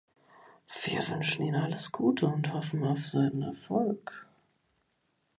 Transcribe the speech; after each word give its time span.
Wir 0.83 1.07
wünschen 1.09 1.45
ihm 1.45 1.53
alles 1.53 1.91
Gute 1.91 2.25
und 2.25 2.51
hoffen 2.53 2.83
auf 2.87 3.05
seinen 3.05 3.43
Erfolg. 3.43 4.25